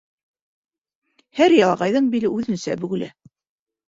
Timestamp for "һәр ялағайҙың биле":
1.39-2.31